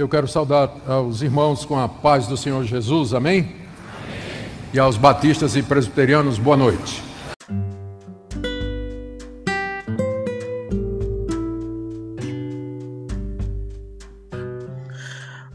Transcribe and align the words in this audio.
Eu 0.00 0.08
quero 0.08 0.26
saudar 0.26 0.74
aos 0.88 1.20
irmãos 1.20 1.66
com 1.66 1.78
a 1.78 1.86
paz 1.86 2.26
do 2.26 2.34
Senhor 2.34 2.64
Jesus, 2.64 3.12
amém? 3.12 3.40
amém. 3.40 3.56
E 4.72 4.78
aos 4.78 4.96
batistas 4.96 5.56
e 5.56 5.62
presbiterianos, 5.62 6.38
boa 6.38 6.56
noite. 6.56 7.02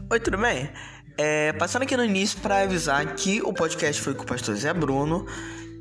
Oi, 0.08 0.20
tudo 0.20 0.38
bem? 0.38 0.70
É, 1.18 1.52
passando 1.54 1.82
aqui 1.82 1.96
no 1.96 2.04
início 2.04 2.38
para 2.38 2.62
avisar 2.62 3.04
que 3.16 3.42
o 3.42 3.52
podcast 3.52 4.00
foi 4.00 4.14
com 4.14 4.22
o 4.22 4.26
pastor 4.26 4.54
Zé 4.54 4.72
Bruno 4.72 5.26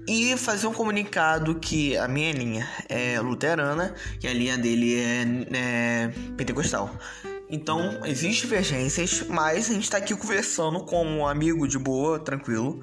e 0.08 0.36
fazer 0.38 0.66
um 0.66 0.74
comunicado 0.74 1.54
que 1.54 1.96
a 1.98 2.08
minha 2.08 2.32
linha 2.32 2.68
é 2.90 3.20
luterana 3.20 3.94
e 4.24 4.28
a 4.28 4.34
linha 4.34 4.58
dele 4.58 5.00
é, 5.00 5.24
é 5.54 6.12
pentecostal. 6.36 6.90
Então, 7.50 8.02
existem 8.06 8.50
divergências, 8.50 9.26
mas 9.28 9.70
a 9.70 9.74
gente 9.74 9.84
está 9.84 9.98
aqui 9.98 10.16
conversando 10.16 10.80
com 10.80 11.06
um 11.06 11.28
amigo 11.28 11.68
de 11.68 11.78
boa, 11.78 12.20
tranquilo. 12.20 12.80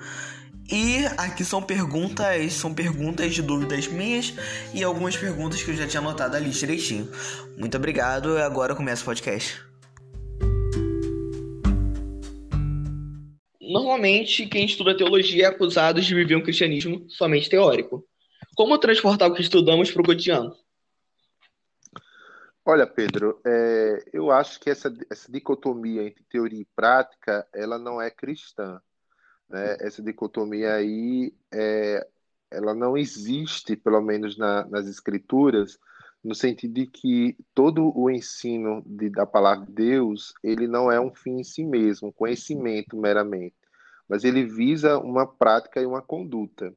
E 0.70 1.04
aqui 1.18 1.44
são 1.44 1.60
perguntas, 1.60 2.52
são 2.54 2.72
perguntas 2.72 3.34
de 3.34 3.42
dúvidas 3.42 3.88
minhas 3.88 4.32
e 4.72 4.82
algumas 4.82 5.16
perguntas 5.16 5.62
que 5.62 5.70
eu 5.70 5.76
já 5.76 5.86
tinha 5.86 6.00
anotado 6.00 6.36
ali 6.36 6.50
direitinho. 6.50 7.10
Muito 7.58 7.76
obrigado 7.76 8.38
e 8.38 8.42
agora 8.42 8.74
começa 8.74 9.02
o 9.02 9.04
podcast. 9.04 9.60
Normalmente, 13.60 14.46
quem 14.46 14.64
estuda 14.64 14.96
teologia 14.96 15.44
é 15.44 15.48
acusado 15.48 16.00
de 16.00 16.14
viver 16.14 16.36
um 16.36 16.42
cristianismo 16.42 17.04
somente 17.08 17.50
teórico. 17.50 18.04
Como 18.54 18.78
transportar 18.78 19.30
o 19.30 19.34
que 19.34 19.42
estudamos 19.42 19.90
para 19.90 20.02
o 20.02 20.04
cotidiano? 20.04 20.54
Olha, 22.64 22.86
Pedro, 22.86 23.40
é, 23.44 24.04
eu 24.12 24.30
acho 24.30 24.60
que 24.60 24.70
essa, 24.70 24.92
essa 25.10 25.30
dicotomia 25.30 26.04
entre 26.04 26.22
teoria 26.24 26.60
e 26.60 26.68
prática, 26.76 27.46
ela 27.52 27.76
não 27.76 28.00
é 28.00 28.08
cristã. 28.08 28.80
Né? 29.48 29.76
Essa 29.80 30.00
dicotomia 30.00 30.74
aí, 30.74 31.34
é, 31.52 32.06
ela 32.50 32.72
não 32.72 32.96
existe, 32.96 33.74
pelo 33.74 34.00
menos 34.00 34.38
na, 34.38 34.64
nas 34.66 34.86
escrituras, 34.86 35.76
no 36.22 36.36
sentido 36.36 36.74
de 36.74 36.86
que 36.86 37.36
todo 37.52 37.92
o 37.98 38.08
ensino 38.08 38.80
de, 38.86 39.10
da 39.10 39.26
palavra 39.26 39.66
de 39.66 39.72
Deus, 39.72 40.32
ele 40.42 40.68
não 40.68 40.90
é 40.90 41.00
um 41.00 41.12
fim 41.12 41.40
em 41.40 41.44
si 41.44 41.64
mesmo, 41.64 42.08
um 42.08 42.12
conhecimento 42.12 42.96
meramente, 42.96 43.56
mas 44.08 44.22
ele 44.22 44.44
visa 44.44 44.98
uma 44.98 45.26
prática 45.26 45.80
e 45.80 45.86
uma 45.86 46.00
conduta. 46.00 46.72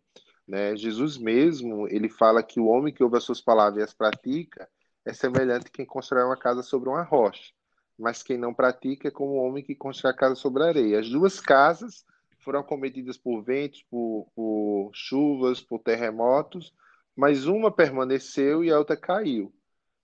Né? 0.47 0.75
Jesus 0.75 1.15
mesmo, 1.15 1.87
ele 1.89 2.09
fala 2.09 2.41
que 2.41 2.59
o 2.59 2.65
homem 2.65 2.91
que 2.91 3.03
ouve 3.03 3.17
as 3.17 3.23
suas 3.23 3.39
palavras 3.39 3.79
e 3.79 3.83
as 3.83 3.93
pratica, 3.93 4.67
é 5.05 5.13
semelhante 5.13 5.67
a 5.67 5.69
quem 5.69 5.85
constrói 5.85 6.23
uma 6.23 6.37
casa 6.37 6.63
sobre 6.63 6.89
uma 6.89 7.03
rocha, 7.03 7.53
mas 7.97 8.23
quem 8.23 8.37
não 8.37 8.53
pratica 8.53 9.07
é 9.07 9.11
como 9.11 9.33
o 9.33 9.43
homem 9.45 9.63
que 9.63 9.75
constrói 9.75 10.11
a 10.11 10.17
casa 10.17 10.35
sobre 10.35 10.63
a 10.63 10.67
areia. 10.67 10.99
As 10.99 11.09
duas 11.09 11.39
casas 11.39 12.05
foram 12.39 12.63
cometidas 12.63 13.17
por 13.17 13.41
ventos, 13.41 13.83
por, 13.89 14.27
por 14.35 14.91
chuvas, 14.93 15.61
por 15.61 15.79
terremotos, 15.79 16.73
mas 17.15 17.45
uma 17.45 17.71
permaneceu 17.71 18.63
e 18.63 18.71
a 18.71 18.77
outra 18.77 18.97
caiu. 18.97 19.53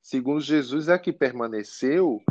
Segundo 0.02 0.41
Jesus, 0.41 0.89
a 0.89 0.97
que 0.97 1.11
permaneceu 1.11 2.22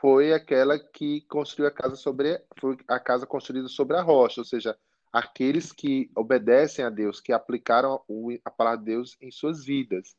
foi 0.00 0.32
aquela 0.32 0.78
que 0.78 1.20
construiu 1.22 1.68
a 1.68 1.70
casa 1.70 1.94
sobre 1.94 2.42
foi 2.58 2.76
a 2.88 2.98
casa 2.98 3.26
construída 3.26 3.68
sobre 3.68 3.96
a 3.96 4.02
rocha, 4.02 4.40
ou 4.40 4.44
seja, 4.44 4.76
aqueles 5.12 5.72
que 5.72 6.10
obedecem 6.16 6.84
a 6.84 6.90
Deus, 6.90 7.20
que 7.20 7.32
aplicaram 7.32 8.00
a 8.44 8.50
palavra 8.50 8.78
de 8.78 8.86
Deus 8.86 9.16
em 9.20 9.30
suas 9.30 9.64
vidas. 9.64 10.16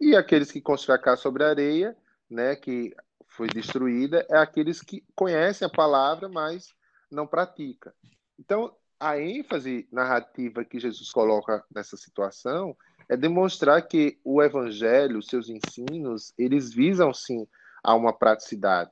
E 0.00 0.16
aqueles 0.16 0.50
que 0.50 0.60
casa 0.60 1.16
sobre 1.16 1.44
a 1.44 1.48
areia, 1.48 1.96
né, 2.28 2.56
que 2.56 2.94
foi 3.26 3.48
destruída, 3.48 4.26
é 4.30 4.36
aqueles 4.36 4.80
que 4.80 5.04
conhecem 5.14 5.66
a 5.66 5.70
palavra, 5.70 6.28
mas 6.28 6.74
não 7.10 7.26
praticam. 7.26 7.92
Então, 8.38 8.74
a 8.98 9.18
ênfase 9.18 9.88
narrativa 9.90 10.64
que 10.64 10.78
Jesus 10.78 11.10
coloca 11.10 11.64
nessa 11.74 11.96
situação 11.96 12.76
é 13.08 13.16
demonstrar 13.16 13.86
que 13.86 14.18
o 14.24 14.42
evangelho, 14.42 15.22
seus 15.22 15.48
ensinos, 15.48 16.32
eles 16.38 16.72
visam 16.72 17.12
sim 17.12 17.46
a 17.82 17.94
uma 17.94 18.12
praticidade. 18.12 18.90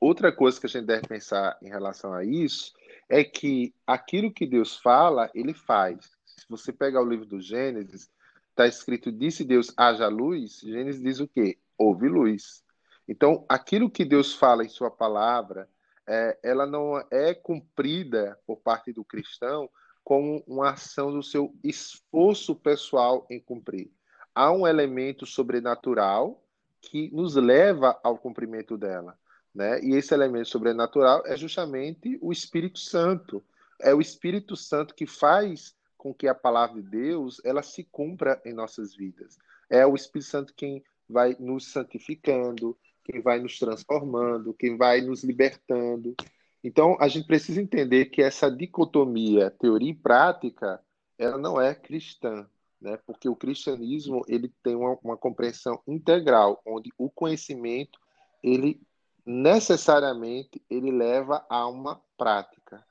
Outra 0.00 0.32
coisa 0.32 0.58
que 0.58 0.66
a 0.66 0.68
gente 0.68 0.86
deve 0.86 1.06
pensar 1.06 1.58
em 1.60 1.68
relação 1.68 2.14
a 2.14 2.24
isso 2.24 2.72
é 3.08 3.22
que 3.22 3.74
aquilo 3.86 4.32
que 4.32 4.46
Deus 4.46 4.76
fala, 4.76 5.30
ele 5.34 5.52
faz. 5.52 6.10
Se 6.24 6.46
você 6.48 6.72
pegar 6.72 7.02
o 7.02 7.08
livro 7.08 7.26
do 7.26 7.40
Gênesis, 7.40 8.08
está 8.50 8.66
escrito: 8.66 9.10
Disse 9.10 9.44
Deus, 9.44 9.72
haja 9.76 10.08
luz. 10.08 10.60
Gênesis 10.60 11.02
diz 11.02 11.20
o 11.20 11.28
quê? 11.28 11.58
Houve 11.78 12.08
luz. 12.08 12.62
Então, 13.08 13.44
aquilo 13.48 13.90
que 13.90 14.04
Deus 14.04 14.34
fala 14.34 14.64
em 14.64 14.68
Sua 14.68 14.90
palavra, 14.90 15.68
é, 16.06 16.38
ela 16.42 16.66
não 16.66 16.98
é 17.10 17.34
cumprida 17.34 18.38
por 18.46 18.58
parte 18.58 18.92
do 18.92 19.04
cristão 19.04 19.68
como 20.02 20.42
uma 20.46 20.70
ação 20.70 21.12
do 21.12 21.22
seu 21.22 21.54
esforço 21.62 22.54
pessoal 22.54 23.26
em 23.30 23.40
cumprir. 23.40 23.90
Há 24.34 24.52
um 24.52 24.66
elemento 24.66 25.26
sobrenatural 25.26 26.42
que 26.80 27.10
nos 27.12 27.36
leva 27.36 27.98
ao 28.02 28.16
cumprimento 28.16 28.76
dela. 28.76 29.18
Né? 29.54 29.80
E 29.82 29.94
esse 29.94 30.14
elemento 30.14 30.48
sobrenatural 30.48 31.22
é 31.26 31.36
justamente 31.36 32.18
o 32.20 32.32
Espírito 32.32 32.78
Santo. 32.78 33.42
É 33.80 33.94
o 33.94 34.00
Espírito 34.00 34.56
Santo 34.56 34.94
que 34.94 35.06
faz 35.06 35.74
com 36.00 36.14
que 36.14 36.26
a 36.26 36.34
palavra 36.34 36.80
de 36.80 36.88
Deus 36.88 37.42
ela 37.44 37.62
se 37.62 37.84
cumpra 37.84 38.40
em 38.42 38.54
nossas 38.54 38.96
vidas. 38.96 39.36
É 39.68 39.86
o 39.86 39.94
Espírito 39.94 40.30
Santo 40.30 40.54
quem 40.54 40.82
vai 41.06 41.36
nos 41.38 41.66
santificando, 41.70 42.74
quem 43.04 43.20
vai 43.20 43.38
nos 43.38 43.58
transformando, 43.58 44.54
quem 44.54 44.78
vai 44.78 45.02
nos 45.02 45.22
libertando. 45.22 46.16
Então, 46.64 46.96
a 46.98 47.06
gente 47.06 47.26
precisa 47.26 47.60
entender 47.60 48.06
que 48.06 48.22
essa 48.22 48.50
dicotomia 48.50 49.50
teoria 49.50 49.90
e 49.90 49.94
prática, 49.94 50.80
ela 51.18 51.36
não 51.36 51.60
é 51.60 51.74
cristã, 51.74 52.48
né? 52.80 52.98
Porque 53.06 53.28
o 53.28 53.36
cristianismo, 53.36 54.22
ele 54.26 54.50
tem 54.62 54.74
uma, 54.74 54.98
uma 55.04 55.18
compreensão 55.18 55.82
integral, 55.86 56.62
onde 56.64 56.90
o 56.96 57.10
conhecimento, 57.10 58.00
ele 58.42 58.80
necessariamente 59.26 60.62
ele 60.70 60.90
leva 60.90 61.44
a 61.50 61.68
uma 61.68 62.00
prática. 62.16 62.82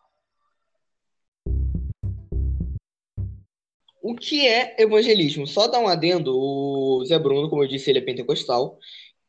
O 4.01 4.15
que 4.15 4.47
é 4.47 4.75
evangelismo? 4.81 5.45
Só 5.45 5.67
dar 5.67 5.79
um 5.79 5.87
adendo, 5.87 6.33
o 6.37 7.03
Zé 7.05 7.19
Bruno, 7.19 7.49
como 7.49 7.63
eu 7.63 7.67
disse, 7.67 7.89
ele 7.89 7.99
é 7.99 8.01
pentecostal. 8.01 8.77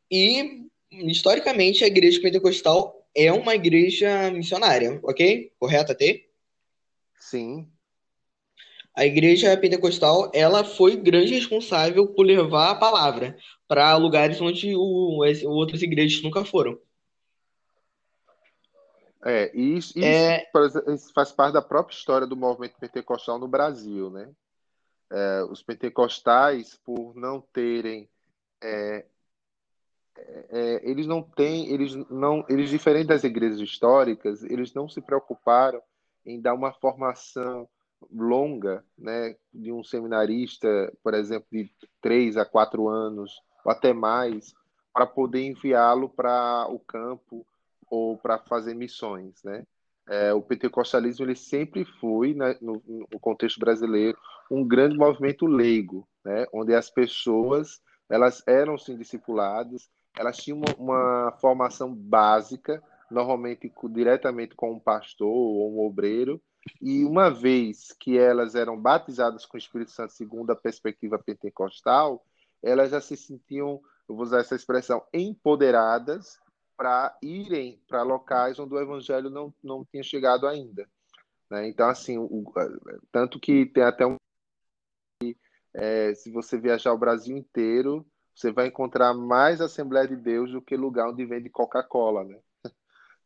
E, 0.09 0.65
historicamente, 0.91 1.83
a 1.83 1.87
igreja 1.87 2.21
pentecostal 2.21 3.05
é 3.15 3.31
uma 3.31 3.55
igreja 3.55 4.31
missionária, 4.31 4.99
ok? 5.03 5.51
Correto 5.59 5.91
até? 5.91 6.25
Sim. 7.19 7.67
A 8.95 9.05
igreja 9.05 9.55
pentecostal, 9.57 10.31
ela 10.33 10.63
foi 10.63 10.97
grande 10.97 11.33
responsável 11.33 12.07
por 12.07 12.25
levar 12.25 12.71
a 12.71 12.75
palavra 12.75 13.37
para 13.67 13.95
lugares 13.95 14.41
onde 14.41 14.75
o, 14.75 15.23
as, 15.23 15.43
outras 15.43 15.81
igrejas 15.81 16.21
nunca 16.21 16.43
foram. 16.43 16.77
É, 19.23 19.55
isso, 19.55 19.97
isso, 19.97 20.05
é... 20.05 20.45
isso 20.93 21.13
faz 21.13 21.31
parte 21.31 21.53
da 21.53 21.61
própria 21.61 21.95
história 21.95 22.27
do 22.27 22.35
movimento 22.35 22.77
pentecostal 22.79 23.37
no 23.39 23.47
Brasil, 23.47 24.09
né? 24.09 24.29
É, 25.11 25.43
os 25.43 25.61
pentecostais, 25.61 26.79
por 26.83 27.15
não 27.15 27.41
terem. 27.41 28.09
É, 28.63 29.05
é, 30.17 30.47
é, 30.49 30.89
eles 30.89 31.05
não 31.07 31.21
têm, 31.21 31.71
eles 31.71 31.95
não, 32.09 32.45
eles 32.49 32.69
diferente 32.69 33.07
das 33.07 33.23
igrejas 33.23 33.59
históricas, 33.59 34.43
eles 34.43 34.73
não 34.73 34.87
se 34.87 35.01
preocuparam 35.01 35.81
em 36.25 36.39
dar 36.39 36.53
uma 36.53 36.71
formação 36.73 37.67
longa, 38.11 38.83
né, 38.97 39.35
de 39.53 39.71
um 39.71 39.83
seminarista, 39.83 40.67
por 41.03 41.13
exemplo, 41.13 41.47
de 41.51 41.71
três 42.01 42.37
a 42.37 42.45
quatro 42.45 42.87
anos 42.87 43.41
ou 43.63 43.71
até 43.71 43.93
mais, 43.93 44.53
para 44.93 45.05
poder 45.05 45.43
enviá-lo 45.45 46.09
para 46.09 46.67
o 46.69 46.79
campo 46.79 47.45
ou 47.89 48.17
para 48.17 48.39
fazer 48.39 48.73
missões, 48.73 49.43
né? 49.43 49.65
É, 50.09 50.33
o 50.33 50.41
pentecostalismo 50.41 51.25
ele 51.25 51.35
sempre 51.35 51.85
foi, 51.99 52.33
né, 52.33 52.57
no, 52.61 52.81
no, 52.85 53.19
contexto 53.19 53.59
brasileiro, 53.59 54.17
um 54.49 54.67
grande 54.67 54.97
movimento 54.97 55.45
leigo, 55.45 56.07
né, 56.25 56.45
onde 56.53 56.73
as 56.73 56.89
pessoas 56.89 57.79
elas 58.09 58.43
eram 58.45 58.77
sim 58.77 58.97
discipuladas, 58.97 59.89
elas 60.17 60.37
tinham 60.37 60.57
uma, 60.57 60.75
uma 60.77 61.31
formação 61.39 61.95
básica, 61.95 62.83
normalmente 63.09 63.71
diretamente 63.89 64.55
com 64.55 64.73
um 64.73 64.79
pastor 64.79 65.29
ou 65.29 65.73
um 65.73 65.85
obreiro, 65.85 66.41
e 66.81 67.03
uma 67.05 67.29
vez 67.29 67.93
que 67.99 68.17
elas 68.17 68.53
eram 68.53 68.79
batizadas 68.79 69.45
com 69.45 69.55
o 69.55 69.59
Espírito 69.59 69.91
Santo 69.91 70.13
segundo 70.13 70.51
a 70.51 70.55
perspectiva 70.55 71.17
pentecostal, 71.17 72.23
elas 72.61 72.91
já 72.91 73.01
se 73.01 73.15
sentiam, 73.17 73.81
eu 74.07 74.15
vou 74.15 74.23
usar 74.23 74.39
essa 74.39 74.55
expressão, 74.55 75.03
empoderadas 75.13 76.39
para 76.81 77.15
irem 77.21 77.79
para 77.87 78.01
locais 78.01 78.57
onde 78.57 78.73
o 78.73 78.81
evangelho 78.81 79.29
não, 79.29 79.53
não 79.63 79.85
tinha 79.85 80.01
chegado 80.01 80.47
ainda. 80.47 80.89
Né? 81.47 81.67
Então, 81.67 81.87
assim, 81.87 82.17
o, 82.17 82.43
tanto 83.11 83.39
que 83.39 83.67
tem 83.67 83.83
até 83.83 84.03
um. 84.03 84.15
É, 85.75 86.15
se 86.15 86.31
você 86.31 86.57
viajar 86.57 86.91
o 86.91 86.97
Brasil 86.97 87.37
inteiro, 87.37 88.03
você 88.33 88.51
vai 88.51 88.65
encontrar 88.65 89.13
mais 89.13 89.61
Assembleia 89.61 90.07
de 90.07 90.15
Deus 90.15 90.51
do 90.51 90.59
que 90.59 90.75
lugar 90.75 91.07
onde 91.07 91.23
vende 91.23 91.51
Coca-Cola, 91.51 92.23
né? 92.23 92.39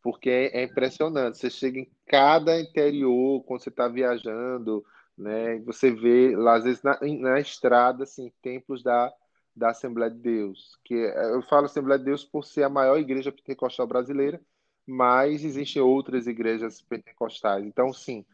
porque 0.03 0.29
é, 0.29 0.59
é 0.59 0.63
impressionante. 0.65 1.37
Você 1.37 1.49
chega 1.49 1.79
em 1.79 1.89
cada 2.07 2.59
interior, 2.59 3.41
quando 3.45 3.63
você 3.63 3.69
está 3.69 3.87
viajando, 3.87 4.85
né? 5.17 5.59
Você 5.59 5.91
vê 5.91 6.35
lá, 6.35 6.55
às 6.55 6.65
vezes, 6.65 6.83
na, 6.83 6.99
na 7.01 7.39
estrada, 7.39 8.03
assim, 8.03 8.33
templos 8.41 8.83
da, 8.83 9.13
da 9.55 9.69
Assembleia 9.69 10.11
de 10.11 10.19
Deus. 10.19 10.77
que 10.83 10.93
Eu 10.93 11.41
falo 11.43 11.65
Assembleia 11.65 11.97
de 11.97 12.05
Deus 12.05 12.23
por 12.23 12.43
ser 12.43 12.63
a 12.63 12.69
maior 12.69 12.97
igreja 12.97 13.31
pentecostal 13.31 13.87
brasileira, 13.87 14.41
mas 14.85 15.43
existem 15.43 15.81
outras 15.81 16.27
igrejas 16.27 16.81
pentecostais. 16.81 17.65
Então, 17.65 17.93
sim, 17.93 18.25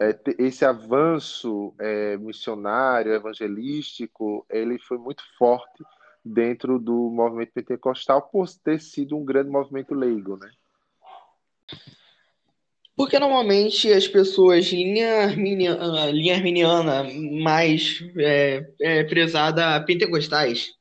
é, 0.00 0.18
esse 0.38 0.64
avanço 0.64 1.74
é, 1.78 2.16
missionário, 2.18 3.12
evangelístico, 3.12 4.44
ele 4.50 4.78
foi 4.78 4.98
muito 4.98 5.22
forte 5.38 5.82
dentro 6.24 6.78
do 6.78 7.10
movimento 7.10 7.52
pentecostal 7.52 8.22
por 8.22 8.48
ter 8.48 8.80
sido 8.80 9.16
um 9.16 9.24
grande 9.24 9.48
movimento 9.48 9.94
leigo, 9.94 10.36
né? 10.36 10.50
Porque 12.96 13.18
normalmente 13.18 13.92
as 13.92 14.08
pessoas, 14.08 14.66
linha 14.72 15.24
arminiana, 15.24 16.10
linha 16.10 16.34
arminiana 16.34 17.04
mais 17.42 18.02
é, 18.16 18.66
é, 18.80 19.04
prezada 19.04 19.78
pentecostais, 19.82 20.72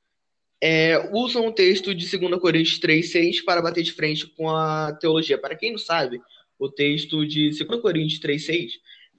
é, 0.63 1.09
usam 1.11 1.45
o 1.47 1.51
texto 1.51 1.93
de 1.93 2.17
2 2.17 2.39
Coríntios 2.39 2.79
3,6 2.79 3.43
para 3.43 3.61
bater 3.61 3.83
de 3.83 3.91
frente 3.91 4.25
com 4.27 4.49
a 4.49 4.93
teologia. 4.93 5.37
Para 5.37 5.57
quem 5.57 5.71
não 5.71 5.77
sabe, 5.77 6.21
o 6.57 6.69
texto 6.69 7.27
de 7.27 7.49
2 7.49 7.81
Coríntios 7.81 8.21
3,6 8.21 8.71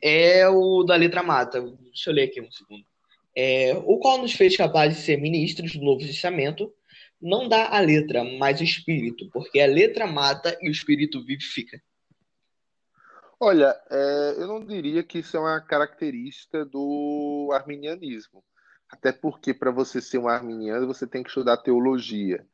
é 0.02 0.48
o 0.48 0.82
da 0.82 0.96
letra 0.96 1.22
mata. 1.22 1.60
Deixa 1.60 2.08
eu 2.08 2.14
ler 2.14 2.24
aqui 2.24 2.40
um 2.40 2.50
segundo. 2.50 2.84
É, 3.36 3.74
o 3.84 3.98
qual 3.98 4.16
nos 4.16 4.32
fez 4.32 4.56
capazes 4.56 4.96
de 4.96 5.04
ser 5.04 5.20
ministros 5.20 5.76
do 5.76 5.84
Novo 5.84 6.00
Testamento, 6.00 6.72
não 7.20 7.46
dá 7.46 7.68
a 7.68 7.78
letra, 7.78 8.24
mas 8.24 8.60
o 8.60 8.64
espírito, 8.64 9.28
porque 9.30 9.60
a 9.60 9.66
letra 9.66 10.06
mata 10.06 10.56
e 10.62 10.68
o 10.68 10.72
espírito 10.72 11.22
vivifica. 11.22 11.78
Olha, 13.38 13.78
é, 13.90 14.34
eu 14.38 14.46
não 14.46 14.64
diria 14.64 15.02
que 15.02 15.18
isso 15.18 15.36
é 15.36 15.40
uma 15.40 15.60
característica 15.60 16.64
do 16.64 17.50
arminianismo. 17.52 18.42
Até 18.88 19.12
porque, 19.12 19.52
para 19.52 19.70
você 19.70 20.00
ser 20.00 20.18
um 20.18 20.28
arminiano, 20.28 20.86
você 20.86 21.06
tem 21.06 21.22
que 21.22 21.28
estudar 21.28 21.56
teologia. 21.58 22.46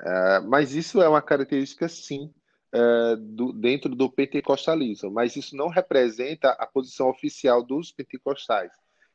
Uh, 0.00 0.48
mas 0.48 0.74
isso 0.74 1.02
é 1.02 1.08
uma 1.08 1.22
característica, 1.22 1.88
sim, 1.88 2.32
uh, 2.74 3.16
do, 3.16 3.52
dentro 3.52 3.94
do 3.94 4.10
pentecostalismo. 4.10 5.10
Mas 5.10 5.36
isso 5.36 5.56
não 5.56 5.68
representa 5.68 6.50
a 6.50 6.66
posição 6.66 7.08
oficial 7.08 7.62
dos 7.62 7.92
pentecostais. 7.92 8.72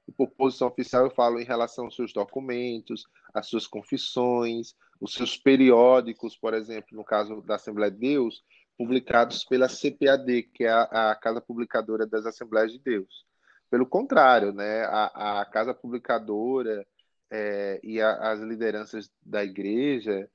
E 0.07 0.11
por 0.11 0.29
posição 0.31 0.67
oficial, 0.67 1.05
eu 1.05 1.11
falo 1.11 1.39
em 1.39 1.45
relação 1.45 1.85
aos 1.85 1.95
seus 1.95 2.13
documentos, 2.13 3.05
às 3.33 3.47
suas 3.47 3.65
confissões, 3.65 4.75
os 4.99 5.13
seus 5.13 5.37
periódicos, 5.37 6.35
por 6.37 6.53
exemplo, 6.53 6.89
no 6.91 7.03
caso 7.03 7.41
da 7.41 7.55
Assembleia 7.55 7.91
de 7.91 7.99
Deus, 7.99 8.43
publicados 8.77 9.43
pela 9.45 9.67
CPAD, 9.67 10.43
que 10.53 10.63
é 10.63 10.69
a, 10.69 11.11
a 11.11 11.15
Casa 11.15 11.41
Publicadora 11.41 12.05
das 12.05 12.25
Assembleias 12.25 12.71
de 12.71 12.79
Deus. 12.79 13.25
Pelo 13.69 13.85
contrário, 13.85 14.53
né, 14.53 14.83
a, 14.83 15.41
a 15.41 15.45
Casa 15.45 15.73
Publicadora 15.73 16.85
é, 17.31 17.79
e 17.83 18.01
a, 18.01 18.31
as 18.31 18.39
lideranças 18.41 19.09
da 19.25 19.43
igreja, 19.43 20.29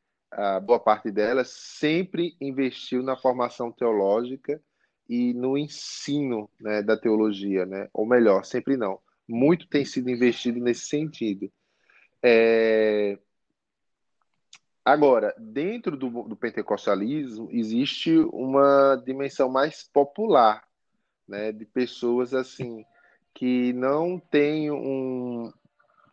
boa 0.65 0.79
parte 0.79 1.11
delas, 1.11 1.49
sempre 1.51 2.37
investiu 2.41 3.03
na 3.03 3.17
formação 3.17 3.73
teológica 3.73 4.61
e 5.09 5.35
no 5.35 5.59
ensino 5.59 6.49
né, 6.61 6.83
da 6.83 6.97
teologia, 6.97 7.67
né? 7.67 7.89
ou 7.93 8.07
melhor, 8.07 8.45
sempre 8.45 8.77
não. 8.77 9.01
Muito 9.29 9.69
tem 9.69 9.85
sido 9.85 10.09
investido 10.09 10.61
nesse 10.61 10.87
sentido. 10.87 11.51
É, 12.23 13.19
Agora, 14.91 15.33
dentro 15.39 15.97
do, 15.97 16.25
do 16.25 16.35
pentecostalismo, 16.35 17.49
existe 17.53 18.19
uma 18.33 18.97
dimensão 18.97 19.49
mais 19.49 19.85
popular, 19.85 20.65
né, 21.29 21.53
de 21.53 21.65
pessoas 21.65 22.35
assim 22.35 22.85
que 23.33 23.73
não 23.75 24.19
têm 24.19 24.69
um 24.69 25.53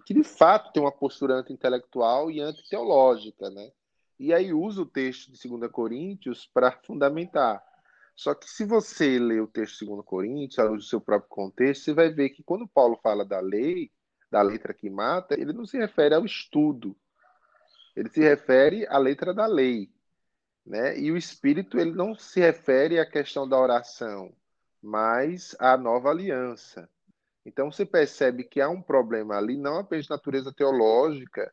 que 0.05 0.13
de 0.13 0.23
fato 0.23 0.71
tem 0.71 0.83
uma 0.83 0.91
postura 0.91 1.33
anti-intelectual 1.33 2.29
e 2.29 2.39
anti-teológica, 2.39 3.49
né? 3.49 3.71
E 4.19 4.31
aí 4.31 4.53
usa 4.53 4.83
o 4.83 4.85
texto 4.85 5.31
de 5.31 5.49
2 5.49 5.71
Coríntios 5.71 6.45
para 6.45 6.71
fundamentar. 6.71 7.63
Só 8.15 8.35
que 8.35 8.47
se 8.47 8.63
você 8.63 9.17
ler 9.17 9.41
o 9.41 9.47
texto 9.47 9.79
de 9.79 9.85
2 9.87 10.05
Coríntios, 10.05 10.69
luz 10.69 10.83
do 10.83 10.87
seu 10.87 11.01
próprio 11.01 11.29
contexto, 11.29 11.83
você 11.83 11.93
vai 11.95 12.09
ver 12.09 12.29
que 12.29 12.43
quando 12.43 12.67
Paulo 12.67 12.99
fala 13.01 13.25
da 13.25 13.39
lei, 13.39 13.91
da 14.29 14.43
letra 14.43 14.71
que 14.71 14.87
mata, 14.87 15.33
ele 15.33 15.51
não 15.51 15.65
se 15.65 15.79
refere 15.79 16.13
ao 16.13 16.23
estudo, 16.23 16.95
ele 17.97 18.09
se 18.09 18.19
refere 18.19 18.85
à 18.89 18.99
letra 18.99 19.33
da 19.33 19.47
lei, 19.47 19.91
né? 20.63 20.95
E 20.99 21.11
o 21.11 21.17
espírito 21.17 21.79
ele 21.79 21.93
não 21.93 22.13
se 22.13 22.39
refere 22.39 22.99
à 22.99 23.05
questão 23.09 23.49
da 23.49 23.59
oração, 23.59 24.31
mas 24.79 25.55
à 25.59 25.75
nova 25.75 26.11
aliança. 26.11 26.87
Então 27.43 27.71
você 27.71 27.83
percebe 27.87 28.43
que 28.43 28.61
há 28.61 28.69
um 28.69 28.83
problema 28.83 29.35
ali, 29.35 29.57
não 29.57 29.79
apenas 29.79 30.05
de 30.05 30.11
natureza 30.11 30.53
teológica, 30.53 31.51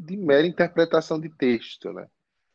de 0.00 0.16
mera 0.16 0.46
interpretação 0.46 1.20
de 1.20 1.28
texto, 1.28 1.92
né? 1.92 2.08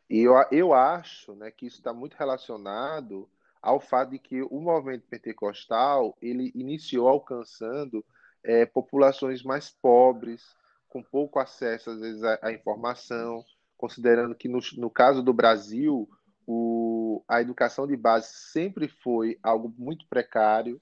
E 0.10 0.22
eu, 0.22 0.34
eu 0.52 0.74
acho 0.74 1.36
né, 1.36 1.52
que 1.52 1.68
isso 1.68 1.78
está 1.78 1.94
muito 1.94 2.16
relacionado 2.16 3.30
ao 3.62 3.80
fato 3.80 4.10
de 4.10 4.20
que 4.20 4.42
o 4.42 4.60
movimento 4.60 5.06
pentecostal 5.08 6.18
ele 6.20 6.52
iniciou 6.56 7.08
alcançando 7.08 8.04
é, 8.44 8.66
populações 8.66 9.44
mais 9.44 9.70
pobres, 9.70 10.56
com 10.94 11.02
pouco 11.02 11.40
acesso, 11.40 11.90
às 11.90 12.00
vezes, 12.00 12.24
à, 12.24 12.52
informação, 12.52 13.44
considerando 13.76 14.36
que, 14.36 14.48
no, 14.48 14.60
no 14.78 14.92
caso 14.92 15.24
do 15.24 15.34
Brasil, 15.34 16.08
o, 16.46 17.24
a 17.28 17.42
educação 17.42 17.88
de 17.88 17.98
base 17.98 18.32
sempre 18.32 18.88
foi 18.88 19.40
algo 19.42 19.74
muito 19.76 20.08
precário. 20.08 20.80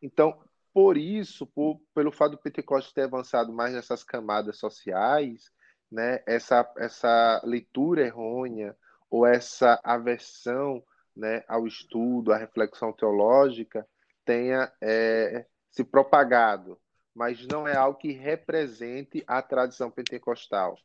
Então, 0.00 0.40
por 0.72 0.96
isso, 0.96 1.44
por, 1.44 1.80
pelo 1.92 2.12
fato 2.12 2.32
do 2.32 2.38
Pentecostes 2.38 2.92
ter 2.92 3.02
avançado 3.02 3.52
mais 3.52 3.74
nessas 3.74 4.04
camadas 4.04 4.58
sociais, 4.58 5.50
né, 5.90 6.22
essa, 6.24 6.72
essa 6.76 7.42
leitura 7.42 8.06
errônea 8.06 8.76
ou 9.10 9.26
essa 9.26 9.80
aversão 9.82 10.80
né, 11.16 11.42
ao 11.48 11.66
estudo, 11.66 12.32
à 12.32 12.36
reflexão 12.36 12.92
teológica, 12.92 13.84
tenha 14.24 14.72
é, 14.80 15.46
se 15.68 15.82
propagado 15.82 16.78
mas 17.18 17.44
não 17.48 17.66
é 17.66 17.74
algo 17.74 17.98
que 17.98 18.12
represente 18.12 19.24
a 19.26 19.42
tradição 19.42 19.90
pentecostal. 19.90 20.78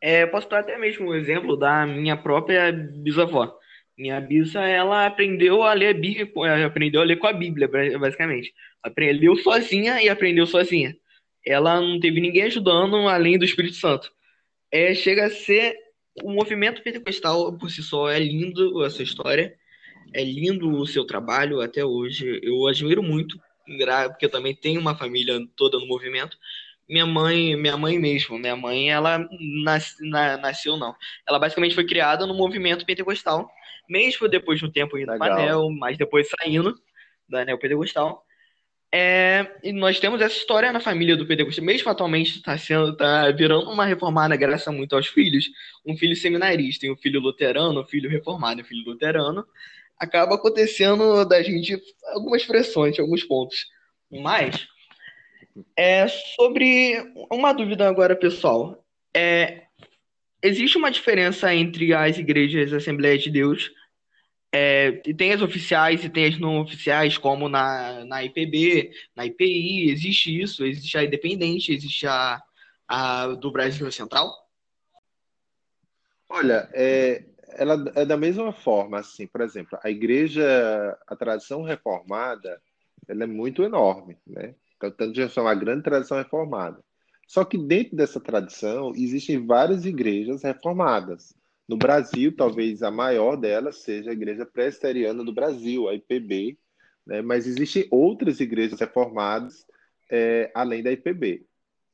É, 0.00 0.24
posso 0.26 0.48
dar 0.48 0.60
até 0.60 0.78
mesmo 0.78 1.08
um 1.08 1.14
exemplo 1.14 1.56
da 1.56 1.84
minha 1.84 2.16
própria 2.16 2.70
bisavó. 2.70 3.58
Minha 3.98 4.20
bisa, 4.20 4.60
ela 4.60 5.06
aprendeu 5.06 5.64
a 5.64 5.72
ler 5.72 5.88
a 5.88 5.98
Bíblia, 5.98 6.64
aprendeu 6.64 7.00
a 7.00 7.04
ler 7.04 7.16
com 7.16 7.26
a 7.26 7.32
Bíblia, 7.32 7.68
basicamente. 7.98 8.54
Aprendeu 8.80 9.34
sozinha 9.34 10.00
e 10.00 10.08
aprendeu 10.08 10.46
sozinha. 10.46 10.96
Ela 11.44 11.80
não 11.80 11.98
teve 11.98 12.20
ninguém 12.20 12.44
ajudando 12.44 13.08
além 13.08 13.36
do 13.36 13.44
Espírito 13.44 13.74
Santo. 13.74 14.08
É, 14.70 14.94
chega 14.94 15.26
a 15.26 15.30
ser 15.30 15.76
o 16.22 16.30
movimento 16.30 16.80
pentecostal 16.80 17.58
por 17.58 17.68
si 17.68 17.82
só. 17.82 18.08
É 18.08 18.20
lindo 18.20 18.84
essa 18.84 19.02
história. 19.02 19.52
É 20.14 20.22
lindo 20.22 20.70
o 20.70 20.86
seu 20.86 21.04
trabalho 21.04 21.60
até 21.60 21.84
hoje. 21.84 22.38
Eu 22.40 22.68
admiro 22.68 23.02
muito 23.02 23.36
porque 24.08 24.26
eu 24.26 24.30
também 24.30 24.54
tenho 24.54 24.80
uma 24.80 24.96
família 24.96 25.38
toda 25.56 25.78
no 25.78 25.86
movimento. 25.86 26.36
Minha 26.88 27.06
mãe, 27.06 27.56
minha 27.56 27.76
mãe 27.76 27.98
mesmo, 27.98 28.38
minha 28.38 28.56
mãe, 28.56 28.90
ela 28.90 29.28
nas, 29.62 29.96
na, 30.00 30.36
nasceu 30.36 30.76
não. 30.76 30.94
Ela 31.28 31.38
basicamente 31.38 31.74
foi 31.74 31.86
criada 31.86 32.26
no 32.26 32.34
movimento 32.34 32.84
pentecostal, 32.84 33.48
mesmo 33.88 34.28
depois 34.28 34.58
de 34.58 34.66
um 34.66 34.70
tempo 34.70 34.98
indo 34.98 35.16
para 35.16 35.34
anel, 35.34 35.70
mas 35.70 35.96
depois 35.96 36.28
saindo 36.28 36.74
da 37.28 37.42
anel 37.42 37.58
pentecostal. 37.58 38.24
É, 38.92 39.46
e 39.62 39.72
nós 39.72 40.00
temos 40.00 40.20
essa 40.20 40.34
história 40.34 40.72
na 40.72 40.80
família 40.80 41.16
do 41.16 41.24
pentecostal, 41.24 41.64
mesmo 41.64 41.88
atualmente 41.88 42.38
está 42.38 42.58
sendo, 42.58 42.96
tá 42.96 43.30
virando 43.30 43.70
uma 43.70 43.84
reformada 43.84 44.34
graças 44.34 44.74
muito 44.74 44.96
aos 44.96 45.06
filhos, 45.06 45.48
um 45.86 45.96
filho 45.96 46.16
seminarista 46.16 46.86
e 46.86 46.90
um 46.90 46.96
filho 46.96 47.20
luterano, 47.20 47.82
um 47.82 47.86
filho 47.86 48.10
reformado 48.10 48.62
um 48.62 48.64
filho 48.64 48.84
luterano 48.84 49.46
acaba 50.00 50.34
acontecendo 50.34 51.24
da 51.26 51.42
gente 51.42 51.78
algumas 52.06 52.44
pressões, 52.44 52.98
alguns 52.98 53.22
pontos. 53.22 53.66
Mas, 54.10 54.66
é 55.76 56.08
sobre 56.08 56.96
uma 57.30 57.52
dúvida 57.52 57.86
agora, 57.86 58.16
pessoal. 58.16 58.82
É, 59.14 59.64
existe 60.42 60.78
uma 60.78 60.90
diferença 60.90 61.54
entre 61.54 61.92
as 61.92 62.16
igrejas 62.18 62.72
Assembleias 62.72 63.22
de 63.22 63.30
Deus, 63.30 63.70
é, 64.52 65.00
e 65.06 65.14
tem 65.14 65.32
as 65.32 65.42
oficiais 65.42 66.02
e 66.02 66.08
tem 66.08 66.26
as 66.26 66.38
não 66.38 66.60
oficiais, 66.60 67.16
como 67.16 67.48
na, 67.48 68.04
na 68.04 68.24
IPB, 68.24 68.90
na 69.14 69.26
IPI, 69.26 69.90
existe 69.90 70.40
isso, 70.40 70.64
existe 70.64 70.98
a 70.98 71.04
independente, 71.04 71.72
existe 71.72 72.06
a, 72.06 72.42
a 72.88 73.26
do 73.28 73.52
Brasil 73.52 73.90
Central? 73.92 74.28
Olha, 76.28 76.68
é, 76.72 77.24
ela 77.54 77.84
é 77.94 78.04
da 78.04 78.16
mesma 78.16 78.52
forma, 78.52 78.98
assim, 78.98 79.26
por 79.26 79.40
exemplo, 79.40 79.78
a 79.82 79.90
igreja, 79.90 80.98
a 81.06 81.16
tradição 81.16 81.62
reformada, 81.62 82.60
ela 83.08 83.24
é 83.24 83.26
muito 83.26 83.62
enorme, 83.62 84.16
né? 84.26 84.54
Tanto 84.78 85.14
já 85.14 85.24
é 85.24 85.40
uma 85.40 85.54
grande 85.54 85.82
tradição 85.82 86.16
reformada. 86.16 86.82
Só 87.26 87.44
que 87.44 87.58
dentro 87.58 87.96
dessa 87.96 88.18
tradição 88.18 88.92
existem 88.94 89.46
várias 89.46 89.84
igrejas 89.84 90.42
reformadas. 90.42 91.34
No 91.68 91.76
Brasil, 91.76 92.34
talvez 92.34 92.82
a 92.82 92.90
maior 92.90 93.36
delas 93.36 93.76
seja 93.82 94.10
a 94.10 94.12
Igreja 94.12 94.44
Presbiteriana 94.44 95.22
do 95.22 95.32
Brasil, 95.32 95.88
a 95.88 95.94
IPB, 95.94 96.58
né? 97.06 97.22
mas 97.22 97.46
existem 97.46 97.86
outras 97.90 98.40
igrejas 98.40 98.80
reformadas 98.80 99.64
é, 100.10 100.50
além 100.54 100.82
da 100.82 100.90
IPB. 100.90 101.46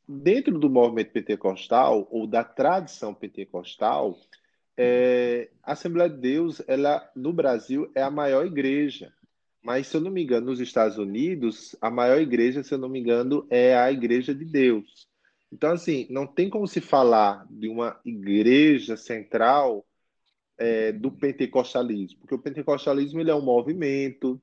Dentro 0.08 0.58
do 0.58 0.70
movimento 0.70 1.12
pentecostal, 1.12 2.08
ou 2.10 2.26
da 2.26 2.42
tradição 2.42 3.12
pentecostal, 3.12 4.16
é, 4.76 5.48
a 5.62 5.72
Assembleia 5.72 6.10
de 6.10 6.18
Deus, 6.18 6.62
ela, 6.66 7.08
no 7.16 7.32
Brasil, 7.32 7.90
é 7.94 8.02
a 8.02 8.10
maior 8.10 8.46
igreja. 8.46 9.12
Mas, 9.62 9.88
se 9.88 9.96
eu 9.96 10.00
não 10.00 10.10
me 10.10 10.22
engano, 10.22 10.46
nos 10.46 10.60
Estados 10.60 10.96
Unidos, 10.96 11.74
a 11.80 11.90
maior 11.90 12.20
igreja, 12.20 12.62
se 12.62 12.72
eu 12.72 12.78
não 12.78 12.88
me 12.88 13.00
engano, 13.00 13.46
é 13.50 13.76
a 13.76 13.90
Igreja 13.90 14.32
de 14.32 14.44
Deus. 14.44 15.08
Então, 15.52 15.72
assim, 15.72 16.06
não 16.10 16.26
tem 16.26 16.48
como 16.48 16.68
se 16.68 16.80
falar 16.80 17.46
de 17.50 17.68
uma 17.68 17.98
igreja 18.04 18.96
central 18.96 19.84
é, 20.58 20.92
do 20.92 21.10
pentecostalismo, 21.10 22.20
porque 22.20 22.34
o 22.34 22.38
pentecostalismo 22.38 23.20
ele 23.20 23.30
é 23.30 23.34
um 23.34 23.42
movimento, 23.42 24.40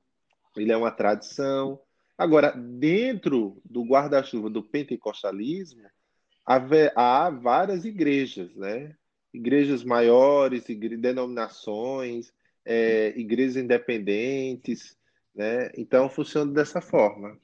ele 0.56 0.72
é 0.72 0.76
uma 0.76 0.90
tradição. 0.90 1.80
Agora, 2.16 2.50
dentro 2.52 3.60
do 3.64 3.82
guarda-chuva 3.82 4.48
do 4.48 4.62
pentecostalismo, 4.62 5.82
há 6.44 7.30
várias 7.30 7.84
igrejas, 7.84 8.54
né? 8.54 8.94
Igrejas 9.34 9.82
maiores, 9.82 10.68
igre... 10.68 10.96
denominações, 10.96 12.32
é, 12.64 13.12
igrejas 13.16 13.56
independentes, 13.56 14.96
né? 15.34 15.72
Então, 15.76 16.08
funciona 16.08 16.52
dessa 16.52 16.80
forma. 16.80 17.36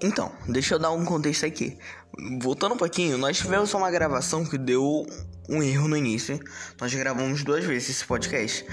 Então, 0.00 0.32
deixa 0.48 0.74
eu 0.74 0.78
dar 0.78 0.92
um 0.92 1.04
contexto 1.04 1.46
aqui. 1.46 1.76
Voltando 2.40 2.74
um 2.74 2.78
pouquinho, 2.78 3.18
nós 3.18 3.38
tivemos 3.38 3.74
uma 3.74 3.90
gravação 3.90 4.44
que 4.44 4.58
deu 4.58 5.06
um 5.48 5.62
erro 5.62 5.88
no 5.88 5.96
início. 5.96 6.38
Nós 6.80 6.94
gravamos 6.94 7.42
duas 7.42 7.64
vezes 7.64 7.90
esse 7.90 8.04
podcast. 8.04 8.64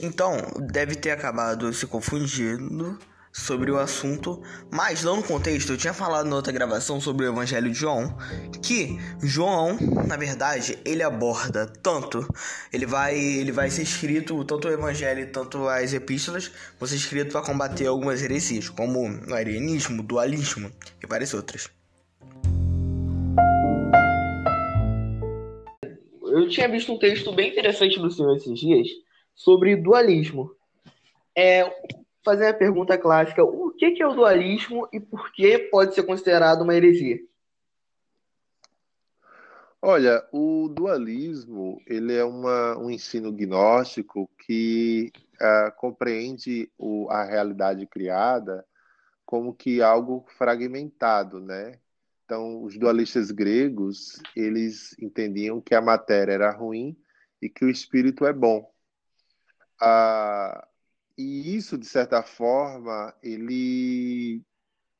Então, 0.00 0.36
deve 0.72 0.96
ter 0.96 1.10
acabado 1.10 1.72
se 1.72 1.86
confundindo 1.86 2.98
sobre 3.32 3.70
o 3.70 3.78
assunto, 3.78 4.42
mas 4.70 5.02
dando 5.02 5.22
contexto, 5.22 5.72
eu 5.72 5.78
tinha 5.78 5.94
falado 5.94 6.28
na 6.28 6.36
outra 6.36 6.52
gravação 6.52 7.00
sobre 7.00 7.24
o 7.24 7.32
Evangelho 7.32 7.70
de 7.70 7.78
João, 7.78 8.14
que 8.62 8.98
João, 9.22 9.78
na 10.06 10.16
verdade, 10.16 10.78
ele 10.84 11.02
aborda 11.02 11.66
tanto, 11.66 12.28
ele 12.70 12.84
vai, 12.84 13.18
ele 13.18 13.50
vai 13.50 13.70
ser 13.70 13.82
escrito 13.82 14.44
tanto 14.44 14.68
o 14.68 14.70
Evangelho 14.70 15.32
tanto 15.32 15.66
as 15.66 15.94
epístolas, 15.94 16.50
vão 16.78 16.86
ser 16.86 17.24
para 17.30 17.40
combater 17.40 17.86
algumas 17.86 18.22
heresias, 18.22 18.68
como 18.68 19.08
o 19.08 19.34
arianismo, 19.34 20.02
dualismo 20.02 20.70
e 21.02 21.06
várias 21.06 21.32
outras. 21.32 21.70
Eu 26.22 26.48
tinha 26.48 26.68
visto 26.68 26.92
um 26.92 26.98
texto 26.98 27.32
bem 27.32 27.50
interessante 27.50 27.98
do 27.98 28.10
senhor 28.10 28.36
esses 28.36 28.58
dias 28.58 28.88
sobre 29.34 29.76
dualismo. 29.76 30.54
É, 31.36 31.70
fazer 32.24 32.48
a 32.48 32.54
pergunta 32.54 32.96
clássica: 32.98 33.44
o 33.44 33.70
que 33.72 34.02
é 34.02 34.06
o 34.06 34.14
dualismo 34.14 34.88
e 34.92 35.00
por 35.00 35.32
que 35.32 35.58
pode 35.58 35.94
ser 35.94 36.04
considerado 36.04 36.62
uma 36.62 36.74
heresia? 36.74 37.18
Olha, 39.84 40.24
o 40.32 40.68
dualismo 40.68 41.82
ele 41.88 42.14
é 42.14 42.24
uma, 42.24 42.78
um 42.78 42.88
ensino 42.88 43.32
gnóstico 43.32 44.30
que 44.38 45.10
uh, 45.40 45.72
compreende 45.76 46.70
o, 46.78 47.08
a 47.10 47.24
realidade 47.24 47.84
criada 47.86 48.64
como 49.26 49.54
que 49.54 49.80
algo 49.80 50.24
fragmentado, 50.36 51.40
né? 51.40 51.80
Então, 52.24 52.62
os 52.62 52.78
dualistas 52.78 53.30
gregos 53.30 54.22
eles 54.36 54.94
entendiam 54.98 55.60
que 55.60 55.74
a 55.74 55.80
matéria 55.80 56.32
era 56.32 56.50
ruim 56.52 56.96
e 57.40 57.48
que 57.48 57.64
o 57.64 57.70
espírito 57.70 58.24
é 58.24 58.32
bom. 58.32 58.70
Uh, 59.82 60.71
e 61.16 61.56
isso, 61.56 61.78
de 61.78 61.86
certa 61.86 62.22
forma, 62.22 63.14
ele. 63.22 64.42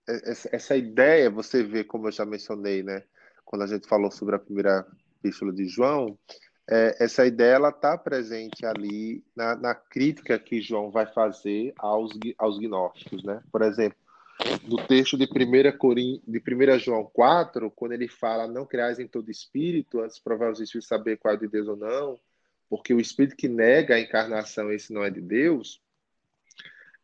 Essa 0.07 0.77
ideia, 0.77 1.31
você 1.31 1.63
vê, 1.63 1.85
como 1.85 2.09
eu 2.09 2.13
já 2.13 2.25
mencionei, 2.25 2.83
né? 2.83 3.05
Quando 3.45 3.63
a 3.63 3.67
gente 3.67 3.87
falou 3.87 4.11
sobre 4.11 4.35
a 4.35 4.39
primeira 4.39 4.87
epístola 5.19 5.53
de 5.53 5.67
João, 5.67 6.19
é, 6.69 6.97
essa 7.05 7.27
ideia 7.27 7.55
ela 7.55 7.69
está 7.71 7.97
presente 7.97 8.65
ali 8.67 9.25
na, 9.35 9.57
na, 9.57 9.75
crítica 9.75 10.39
que 10.39 10.61
João 10.61 10.91
vai 10.91 11.07
fazer 11.07 11.73
aos, 11.79 12.13
aos 12.39 12.59
gnósticos, 12.59 13.23
né? 13.25 13.43
Por 13.51 13.63
exemplo, 13.63 13.99
no 14.67 14.85
texto 14.87 15.17
de 15.17 15.25
1, 15.25 15.77
Corim, 15.79 16.21
de 16.27 16.39
1 16.39 16.79
João 16.79 17.05
4, 17.05 17.71
quando 17.71 17.93
ele 17.93 18.09
fala 18.09 18.49
não 18.49 18.67
criais 18.67 18.99
em 18.99 19.07
todo 19.07 19.31
espírito, 19.31 20.01
antes 20.01 20.19
provar 20.19 20.51
os 20.51 20.61
espíritos 20.61 20.89
saber 20.89 21.17
qual 21.19 21.35
é 21.35 21.37
de 21.37 21.49
Deus 21.49 21.69
ou 21.69 21.77
não, 21.77 22.19
porque 22.69 22.95
o 22.95 23.01
espírito 23.01 23.37
que 23.37 23.49
nega 23.49 23.95
a 23.95 24.01
encarnação, 24.01 24.73
esse 24.73 24.93
não 24.93 25.05
é 25.05 25.11
de 25.11 25.21
Deus, 25.21 25.81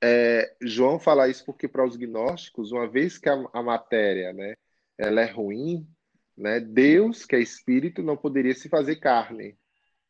é, 0.02 0.54
João 0.62 0.98
fala 0.98 1.28
isso 1.28 1.44
porque 1.44 1.66
para 1.66 1.84
os 1.84 1.96
gnósticos, 1.96 2.70
uma 2.70 2.88
vez 2.88 3.18
que 3.18 3.28
a, 3.28 3.34
a, 3.52 3.62
matéria, 3.62 4.32
né, 4.32 4.54
ela 4.96 5.20
é 5.20 5.30
ruim, 5.30 5.86
né, 6.36 6.60
Deus, 6.60 7.24
que 7.24 7.34
é 7.34 7.40
espírito, 7.40 8.02
não 8.02 8.16
poderia 8.16 8.54
se 8.54 8.68
fazer 8.68 8.96
carne. 8.96 9.58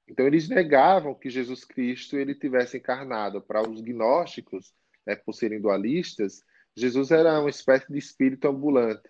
Então 0.07 0.27
eles 0.27 0.49
negavam 0.49 1.15
que 1.15 1.31
Jesus 1.31 1.65
Cristo 1.65 2.17
ele 2.17 2.35
tivesse 2.35 2.79
encarnado. 2.79 3.41
Para 3.41 3.69
os 3.69 3.81
gnósticos, 3.81 4.73
né, 5.07 5.17
por 5.17 5.33
serem 5.33 5.61
dualistas, 5.61 6.43
Jesus 6.77 7.11
era 7.11 7.41
uma 7.41 7.51
espécie 7.51 7.91
de 7.91 7.99
espírito 7.99 8.49
ambulante. 8.49 9.09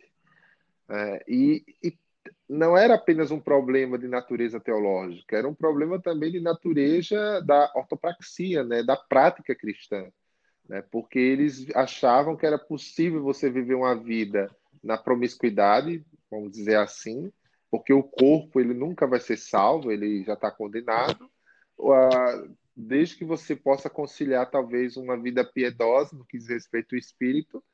É, 0.90 1.24
e, 1.28 1.64
e 1.82 1.98
não 2.48 2.76
era 2.76 2.94
apenas 2.94 3.30
um 3.30 3.40
problema 3.40 3.98
de 3.98 4.06
natureza 4.08 4.60
teológica, 4.60 5.36
era 5.36 5.48
um 5.48 5.54
problema 5.54 6.00
também 6.00 6.30
de 6.30 6.40
natureza 6.40 7.42
da 7.42 7.72
ortopraxia, 7.74 8.64
né, 8.64 8.82
da 8.82 8.96
prática 8.96 9.54
cristã 9.54 10.08
né? 10.68 10.82
porque 10.90 11.18
eles 11.18 11.66
achavam 11.74 12.36
que 12.36 12.46
era 12.46 12.58
possível 12.58 13.22
você 13.22 13.50
viver 13.50 13.74
uma 13.74 13.94
vida 13.94 14.50
na 14.82 14.98
promiscuidade, 14.98 16.04
vamos 16.30 16.52
dizer 16.52 16.76
assim, 16.76 17.32
porque 17.70 17.92
o 17.92 18.02
corpo 18.02 18.60
ele 18.60 18.74
nunca 18.74 19.06
vai 19.06 19.20
ser 19.20 19.36
salvo, 19.36 19.90
ele 19.90 20.22
já 20.24 20.34
está 20.34 20.50
condenado, 20.50 21.30
desde 22.76 23.16
que 23.16 23.24
você 23.24 23.56
possa 23.56 23.90
conciliar 23.90 24.50
talvez 24.50 24.96
uma 24.96 25.16
vida 25.16 25.44
piedosa 25.44 26.16
no 26.16 26.24
que 26.24 26.38
diz 26.38 26.48
respeito 26.48 26.94
ao 26.94 26.98
espírito, 26.98 27.64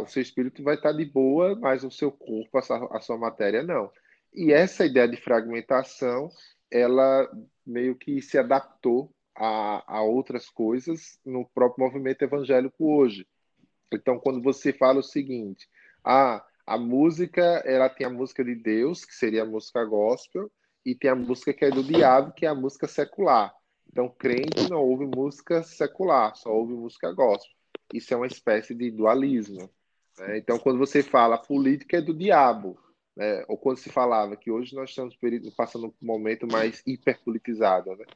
o 0.00 0.06
seu 0.06 0.22
espírito 0.22 0.62
vai 0.62 0.74
estar 0.74 0.92
de 0.92 1.04
boa, 1.04 1.56
mas 1.56 1.84
o 1.84 1.90
seu 1.90 2.10
corpo, 2.10 2.58
a 2.58 3.00
sua 3.00 3.18
matéria 3.18 3.62
não. 3.62 3.90
E 4.32 4.52
essa 4.52 4.86
ideia 4.86 5.08
de 5.08 5.16
fragmentação, 5.16 6.30
ela 6.70 7.30
meio 7.66 7.94
que 7.94 8.20
se 8.22 8.38
adaptou 8.38 9.12
a, 9.34 9.98
a 9.98 10.02
outras 10.02 10.48
coisas 10.48 11.18
no 11.24 11.44
próprio 11.54 11.84
movimento 11.84 12.22
evangélico 12.22 12.96
hoje. 12.96 13.26
Então, 13.92 14.18
quando 14.18 14.42
você 14.42 14.72
fala 14.72 15.00
o 15.00 15.02
seguinte, 15.02 15.68
ah, 16.04 16.44
a 16.66 16.78
música, 16.78 17.42
ela 17.64 17.88
tem 17.88 18.06
a 18.06 18.10
música 18.10 18.44
de 18.44 18.54
Deus, 18.54 19.04
que 19.04 19.14
seria 19.14 19.42
a 19.42 19.46
música 19.46 19.84
gospel, 19.84 20.50
e 20.84 20.94
tem 20.94 21.10
a 21.10 21.14
música 21.14 21.52
que 21.52 21.64
é 21.64 21.70
do 21.70 21.82
diabo, 21.82 22.32
que 22.32 22.46
é 22.46 22.48
a 22.48 22.54
música 22.54 22.88
secular. 22.88 23.54
Então, 23.90 24.08
crente 24.08 24.70
não 24.70 24.80
ouve 24.80 25.06
música 25.06 25.62
secular, 25.62 26.34
só 26.34 26.50
ouve 26.50 26.72
música 26.72 27.12
gospel. 27.12 27.54
Isso 27.92 28.12
é 28.14 28.16
uma 28.16 28.26
espécie 28.26 28.74
de 28.74 28.90
dualismo. 28.90 29.70
Né? 30.18 30.38
Então, 30.38 30.58
quando 30.58 30.78
você 30.78 31.02
fala 31.02 31.36
política 31.36 31.98
é 31.98 32.00
do 32.00 32.14
diabo, 32.14 32.78
né? 33.14 33.44
ou 33.48 33.58
quando 33.58 33.76
se 33.76 33.90
falava 33.90 34.36
que 34.36 34.50
hoje 34.50 34.74
nós 34.74 34.90
estamos 34.90 35.16
passando 35.56 35.88
um 35.88 36.06
momento 36.06 36.46
mais 36.50 36.82
hiperpolitizado, 36.86 37.94
né? 37.96 38.06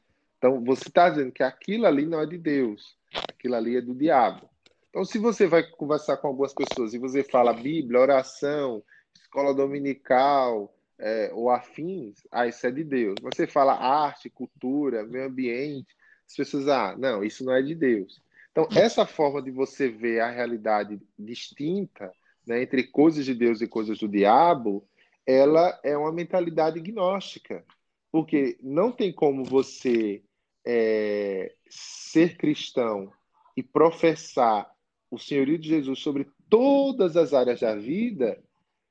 Então, 0.47 0.62
você 0.62 0.87
está 0.87 1.11
dizendo 1.11 1.33
que 1.33 1.43
aquilo 1.43 1.87
ali 1.87 2.07
não 2.07 2.21
é 2.21 2.26
de 2.26 2.38
Deus, 2.38 2.97
aquilo 3.29 3.57
ali 3.57 3.76
é 3.76 3.81
do 3.81 3.93
diabo. 3.93 4.49
Então, 4.88 5.05
se 5.05 5.19
você 5.19 5.45
vai 5.45 5.65
conversar 5.65 6.19
com 6.19 6.29
algumas 6.29 6.55
pessoas 6.55 6.95
e 6.95 6.99
você 6.99 7.25
fala 7.25 7.53
Bíblia, 7.53 8.00
oração, 8.00 8.81
escola 9.12 9.53
dominical 9.53 10.73
é, 11.00 11.33
ou 11.35 11.50
afins, 11.50 12.23
ah, 12.31 12.47
isso 12.47 12.65
é 12.65 12.71
de 12.71 12.85
Deus. 12.85 13.17
Você 13.23 13.45
fala 13.45 13.75
arte, 13.75 14.31
cultura, 14.31 15.03
meio 15.03 15.26
ambiente, 15.26 15.93
as 16.25 16.37
pessoas, 16.37 16.69
ah, 16.69 16.95
não, 16.97 17.25
isso 17.25 17.45
não 17.45 17.53
é 17.53 17.61
de 17.61 17.75
Deus. 17.75 18.23
Então, 18.53 18.69
essa 18.76 19.05
forma 19.05 19.43
de 19.43 19.50
você 19.50 19.88
ver 19.88 20.21
a 20.21 20.31
realidade 20.31 21.00
distinta 21.19 22.12
né, 22.47 22.62
entre 22.62 22.85
coisas 22.85 23.25
de 23.25 23.35
Deus 23.35 23.61
e 23.61 23.67
coisas 23.67 23.99
do 23.99 24.07
diabo, 24.07 24.87
ela 25.26 25.76
é 25.83 25.97
uma 25.97 26.12
mentalidade 26.12 26.79
gnóstica. 26.79 27.65
Porque 28.12 28.57
não 28.62 28.93
tem 28.93 29.12
como 29.12 29.45
você 29.45 30.23
é, 30.67 31.55
ser 31.71 32.37
cristão 32.37 33.13
e 33.57 33.63
professar 33.63 34.71
o 35.11 35.19
senhorio 35.19 35.59
de 35.59 35.69
Jesus 35.69 36.01
sobre 36.01 36.27
todas 36.51 37.17
as 37.17 37.33
áreas 37.33 37.61
da 37.61 37.77
vida 37.77 38.43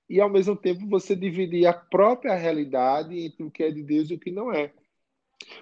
e, 0.09 0.21
ao 0.21 0.29
mesmo 0.29 0.55
tempo, 0.55 0.87
você 0.87 1.15
dividir 1.15 1.65
a 1.65 1.73
própria 1.73 2.35
realidade 2.35 3.19
entre 3.19 3.43
o 3.43 3.51
que 3.51 3.63
é 3.63 3.71
de 3.71 3.83
Deus 3.83 4.09
e 4.09 4.13
o 4.13 4.19
que 4.19 4.31
não 4.31 4.51
é. 4.51 4.73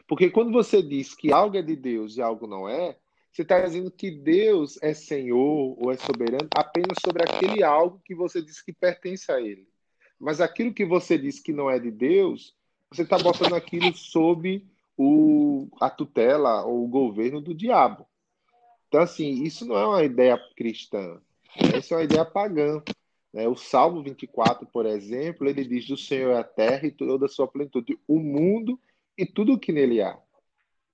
Porque 0.08 0.30
quando 0.30 0.52
você 0.52 0.82
diz 0.82 1.16
que 1.16 1.34
algo 1.34 1.58
é 1.58 1.62
de 1.62 1.76
Deus 1.76 2.16
e 2.16 2.22
algo 2.22 2.46
não 2.46 2.70
é, 2.70 2.96
Você 3.32 3.42
está 3.42 3.60
dizendo 3.62 3.90
que 3.90 4.12
Deus 4.12 4.78
é 4.84 4.94
Senhor 4.94 5.76
ou 5.84 5.92
é 5.92 5.98
soberano 5.98 6.48
apenas 6.56 7.00
sobre 7.04 7.24
aquele 7.24 7.64
algo 7.64 8.00
que 8.06 8.14
você 8.14 8.40
diz 8.44 8.62
que 8.62 8.72
pertence 8.72 9.32
a 9.32 9.42
Ele. 9.42 9.68
Mas 10.20 10.40
aquilo 10.40 10.72
que 10.72 10.86
você 10.86 11.18
diz 11.18 11.40
que 11.40 11.52
não 11.52 11.68
é 11.68 11.80
de 11.80 11.90
Deus, 11.90 12.56
você 12.92 13.02
está 13.02 13.18
botando 13.18 13.56
aquilo 13.56 13.92
sob 13.96 14.64
o, 14.98 15.68
a 15.80 15.90
tutela 15.90 16.66
ou 16.66 16.84
o 16.84 16.88
governo 16.88 17.42
do 17.42 17.54
diabo. 17.54 18.06
Então, 18.88 19.02
assim, 19.02 19.44
isso 19.44 19.66
não 19.66 19.76
é 19.76 19.88
uma 19.88 20.04
ideia 20.04 20.40
cristã, 20.56 21.20
isso 21.78 21.94
é 21.94 21.98
uma 21.98 22.04
ideia 22.04 22.26
pagã. 22.26 22.82
Né? 23.34 23.48
O 23.48 23.56
Salmo 23.56 24.04
24, 24.04 24.68
por 24.68 24.86
exemplo, 24.86 25.48
ele 25.48 25.66
diz: 25.66 25.88
Do 25.88 25.98
Senhor 25.98 26.32
é 26.32 26.40
a 26.40 26.44
terra 26.44 26.86
e 26.88 26.92
toda 26.92 27.26
a 27.26 27.30
sua 27.30 27.48
plenitude, 27.48 28.00
o 28.08 28.20
mundo 28.20 28.80
e 29.18 29.26
tudo 29.26 29.54
o 29.54 29.60
que 29.60 29.72
nele 29.72 30.02
há. 30.02 30.18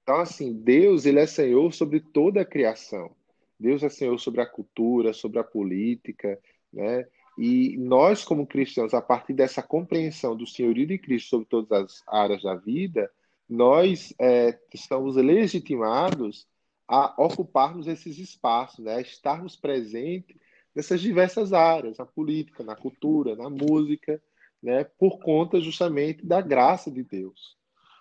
Então, 0.01 0.17
assim, 0.17 0.53
Deus 0.53 1.05
ele 1.05 1.19
é 1.19 1.27
Senhor 1.27 1.71
sobre 1.73 1.99
toda 1.99 2.41
a 2.41 2.45
criação. 2.45 3.11
Deus 3.59 3.83
é 3.83 3.89
Senhor 3.89 4.17
sobre 4.17 4.41
a 4.41 4.45
cultura, 4.45 5.13
sobre 5.13 5.39
a 5.39 5.43
política, 5.43 6.39
né? 6.71 7.05
E 7.37 7.77
nós, 7.77 8.23
como 8.23 8.47
cristãos, 8.47 8.93
a 8.93 9.01
partir 9.01 9.33
dessa 9.33 9.61
compreensão 9.61 10.35
do 10.35 10.47
senhorio 10.47 10.87
de 10.87 10.97
Cristo 10.97 11.29
sobre 11.29 11.47
todas 11.47 11.71
as 11.71 12.03
áreas 12.07 12.41
da 12.43 12.55
vida, 12.55 13.09
nós 13.49 14.13
é, 14.19 14.59
estamos 14.73 15.15
legitimados 15.15 16.47
a 16.87 17.13
ocuparmos 17.17 17.87
esses 17.87 18.19
espaços, 18.19 18.85
né? 18.85 18.95
a 18.95 19.01
estarmos 19.01 19.55
presentes 19.55 20.37
nessas 20.75 21.01
diversas 21.01 21.51
áreas, 21.51 21.97
na 21.97 22.05
política, 22.05 22.63
na 22.63 22.75
cultura, 22.75 23.35
na 23.35 23.49
música, 23.49 24.21
né? 24.61 24.83
por 24.83 25.19
conta 25.19 25.59
justamente 25.59 26.25
da 26.25 26.41
graça 26.41 26.91
de 26.91 27.03
Deus, 27.03 27.57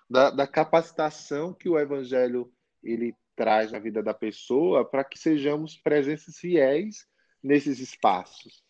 da, 0.08 0.30
da 0.30 0.46
capacitação 0.46 1.54
que 1.54 1.68
o 1.68 1.78
Evangelho 1.78 2.52
ele 2.82 3.14
traz 3.34 3.72
na 3.72 3.78
vida 3.78 4.02
da 4.02 4.12
pessoa 4.12 4.84
para 4.84 5.04
que 5.04 5.18
sejamos 5.18 5.76
presenças 5.76 6.36
fiéis 6.36 7.06
nesses 7.42 7.78
espaços. 7.78 8.67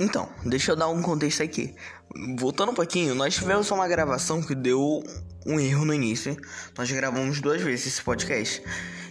Então, 0.00 0.30
deixa 0.46 0.72
eu 0.72 0.76
dar 0.76 0.88
um 0.88 1.02
contexto 1.02 1.42
aqui. 1.42 1.74
Voltando 2.38 2.72
um 2.72 2.74
pouquinho, 2.74 3.14
nós 3.14 3.34
tivemos 3.34 3.70
uma 3.70 3.86
gravação 3.86 4.42
que 4.42 4.54
deu 4.54 5.04
um 5.44 5.60
erro 5.60 5.84
no 5.84 5.92
início. 5.92 6.34
Nós 6.76 6.90
gravamos 6.90 7.38
duas 7.38 7.60
vezes 7.60 7.88
esse 7.88 8.02
podcast. 8.02 8.62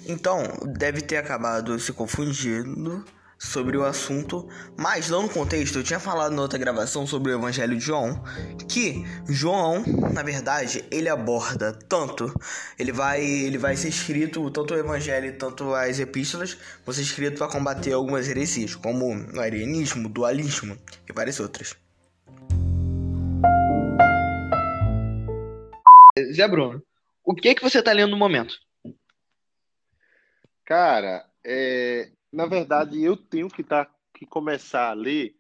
Então, 0.08 0.41
deve 0.65 1.01
ter 1.01 1.17
acabado 1.17 1.79
se 1.79 1.93
confundindo 1.93 3.05
sobre 3.39 3.77
o 3.77 3.86
assunto, 3.86 4.48
mas 4.77 5.08
dando 5.08 5.29
contexto, 5.29 5.79
eu 5.79 5.84
tinha 5.84 6.00
falado 6.00 6.36
na 6.36 6.41
outra 6.41 6.60
gravação 6.60 7.08
sobre 7.08 7.31
o 7.31 7.36
Evangelho 7.36 7.77
de 7.77 7.79
João, 7.79 8.22
que 8.67 9.05
João, 9.29 9.81
na 10.13 10.22
verdade, 10.22 10.84
ele 10.91 11.08
aborda 11.08 11.72
tanto, 11.72 12.34
ele 12.77 12.91
vai, 12.91 13.24
ele 13.24 13.58
vai 13.58 13.77
ser 13.77 13.88
escrito 13.88 14.51
tanto 14.51 14.74
o 14.74 14.77
Evangelho 14.77 15.38
tanto 15.38 15.74
as 15.74 16.00
epístolas, 16.00 16.58
vão 16.86 16.93
ser 16.93 17.01
escritos 17.01 17.39
para 17.39 17.48
combater 17.48 17.93
algumas 17.93 18.27
heresias, 18.27 18.75
como 18.75 19.15
o 19.34 19.39
arianismo, 19.39 20.10
o 20.10 20.12
dualismo 20.12 20.77
e 21.10 21.13
várias 21.13 21.39
outras. 21.39 21.75
Zé 26.34 26.46
Bruno, 26.46 26.84
o 27.24 27.34
que 27.34 27.55
que 27.55 27.63
você 27.63 27.79
está 27.79 27.93
lendo 27.93 28.12
no 28.12 28.17
momento? 28.17 28.55
Cara, 30.65 31.25
é, 31.43 32.10
na 32.31 32.45
verdade, 32.45 33.01
eu 33.01 33.17
tenho 33.17 33.50
que, 33.50 33.63
tá, 33.63 33.89
que 34.13 34.25
começar 34.25 34.89
a 34.89 34.93
ler. 34.93 35.36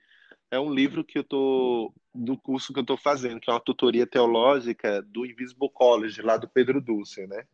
É 0.51 0.59
um 0.59 0.73
livro 0.73 1.03
que 1.03 1.19
eu 1.19 1.23
tô 1.23 1.93
do 2.13 2.37
curso 2.37 2.73
que 2.73 2.79
eu 2.79 2.83
estou 2.83 2.97
fazendo, 2.97 3.39
que 3.39 3.49
é 3.49 3.53
uma 3.53 3.59
tutoria 3.59 4.07
teológica 4.07 5.01
do 5.01 5.25
Invisible 5.25 5.69
College, 5.71 6.21
lá 6.21 6.37
do 6.37 6.49
Pedro 6.49 6.81
Dulce, 6.81 7.27
né? 7.27 7.45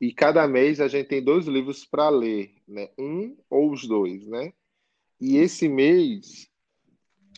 E 0.00 0.12
cada 0.12 0.48
mês 0.48 0.80
a 0.80 0.88
gente 0.88 1.06
tem 1.06 1.22
dois 1.22 1.46
livros 1.46 1.84
para 1.84 2.08
ler, 2.08 2.54
né? 2.66 2.88
Um 2.98 3.36
ou 3.48 3.70
os 3.72 3.86
dois, 3.86 4.26
né? 4.26 4.52
E 5.20 5.36
esse 5.36 5.68
mês 5.68 6.50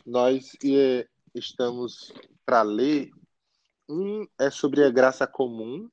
nós 0.07 0.57
é, 0.65 1.07
estamos 1.35 2.13
para 2.45 2.63
ler. 2.63 3.11
Um 3.87 4.27
é 4.39 4.51
sobre 4.51 4.83
a 4.83 4.91
graça 4.91 5.27
comum, 5.27 5.91